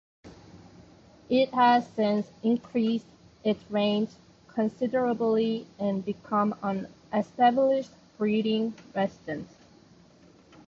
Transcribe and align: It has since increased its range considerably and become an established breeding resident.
It 1.29 1.53
has 1.53 1.85
since 1.87 2.31
increased 2.41 3.05
its 3.43 3.69
range 3.69 4.09
considerably 4.47 5.67
and 5.77 6.03
become 6.03 6.55
an 6.63 6.87
established 7.13 7.91
breeding 8.17 8.73
resident. 8.95 9.47